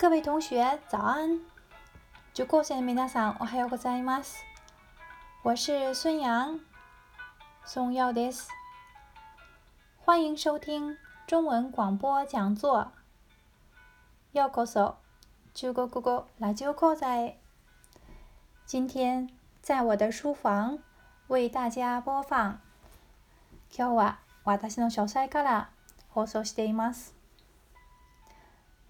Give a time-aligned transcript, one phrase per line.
[0.00, 1.40] 各位同学，早安！
[2.32, 4.36] 在ん、天は上，う还要います。
[5.42, 6.60] 我是孙杨，
[7.64, 8.48] 宋耀德斯。
[9.98, 12.92] 欢迎收听中文广播讲座。
[14.30, 14.94] 要咳嗽，
[15.52, 17.36] 就哥哥，那就哥在。
[18.64, 19.28] 今天
[19.60, 20.78] 在我的书房
[21.26, 22.60] 为大家播放。
[23.68, 25.64] 今日は私の書斎から
[26.08, 27.17] 放送しています。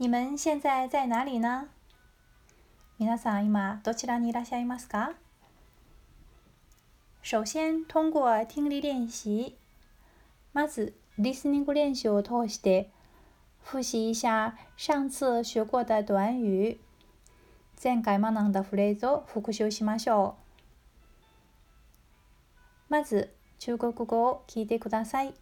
[0.00, 1.70] 你们现在在哪里呢？
[2.98, 5.16] 皆さん今どちらにいらっしゃいますか？
[7.28, 9.56] 首先通过听力练习，
[10.54, 11.64] まず listening
[12.12, 12.92] を通して、
[13.60, 16.78] 复习一下上次学过的短语，
[17.76, 20.62] 前回学んだフレーズを復習しましょう。
[22.88, 25.34] まず中国語を聞いてください。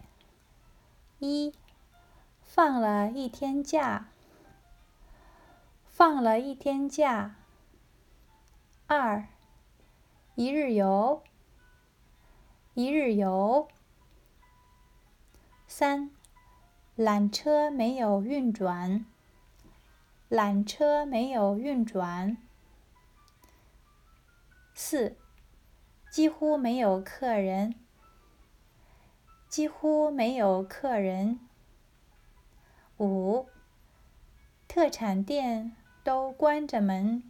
[1.20, 1.52] 一，
[2.56, 4.06] 放了一天假。
[5.96, 7.36] 放了一天假。
[8.86, 9.28] 二，
[10.34, 11.22] 一日游。
[12.74, 13.66] 一日游。
[15.66, 16.10] 三，
[16.98, 19.06] 缆车没有运转。
[20.28, 22.36] 缆车没有运转。
[24.74, 25.16] 四，
[26.12, 27.74] 几乎没有客人。
[29.48, 31.40] 几乎没有客人。
[32.98, 33.48] 五，
[34.68, 35.74] 特产店。
[36.06, 37.24] 都关着门。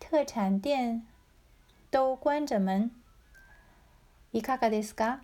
[0.00, 1.06] 特产店
[1.90, 2.90] 都关着门。
[4.32, 5.18] いかがですか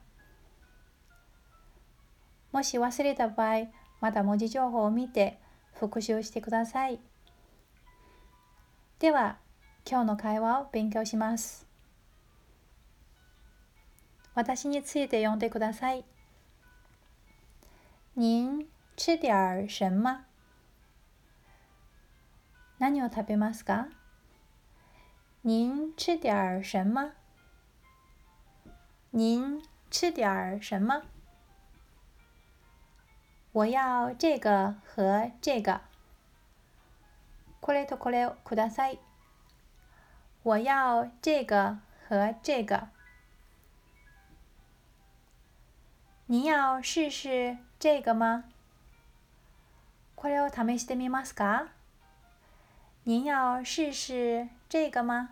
[2.53, 3.69] もし忘れた場合、
[4.03, 5.39] また文字情報を見て
[5.73, 7.01] 復習してください。
[8.99, 9.39] では、
[9.91, 11.67] 今日の会話を勉強します。
[14.35, 16.05] 私について読んでください。
[18.15, 18.67] 您
[18.99, 20.28] 吃点什么？
[22.79, 23.89] 何を食べますか？
[25.45, 27.13] 您吃点儿什么？
[29.11, 31.03] 您吃点儿什么？
[33.51, 35.81] 我要这个和这个。
[37.61, 38.99] これとこれをください。
[40.45, 41.79] 我要这个
[42.09, 42.91] 和这个。
[46.27, 48.45] 您要试试这个吗？
[50.15, 51.73] これを試してみますか？
[53.09, 55.31] 您要试试这个吗？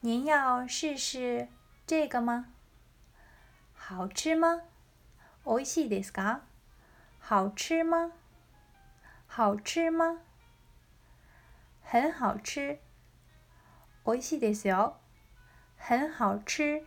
[0.00, 1.48] 您要试试
[1.86, 2.52] 这个吗？
[3.72, 4.64] 好吃吗？
[5.44, 6.40] おいしいですか？
[7.20, 8.12] 好吃吗？
[9.26, 10.18] 好吃吗？
[11.82, 12.80] 很好吃。
[14.04, 14.92] おいしいよ。
[15.78, 16.84] 很好吃。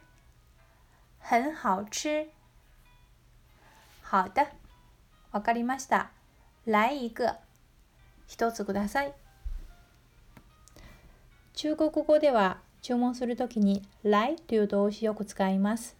[1.18, 2.30] 很好吃。
[4.04, 4.46] 好的。
[5.32, 6.12] わかりました。
[6.66, 7.40] 来一个。
[8.28, 9.29] 一つください。
[11.62, 15.98] 中国語では注文するときに来という動詞よく使います。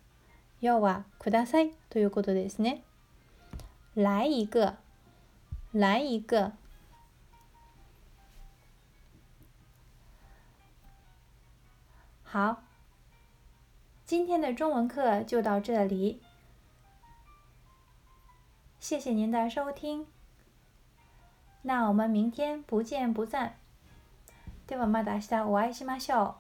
[0.62, 2.86] 要はくださいということですね。
[3.94, 4.78] 来一个、
[5.74, 6.54] 来一个。
[12.24, 12.64] 好，
[14.06, 16.22] 今天的中文课就到这里，
[18.80, 20.08] 谢谢您的收听。
[21.64, 23.58] 那我们明天不见不散。
[24.70, 26.36] ではまた明日お会いしましょ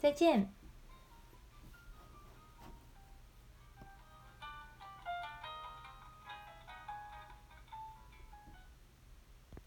[0.00, 0.02] う。
[0.02, 0.55] 再见。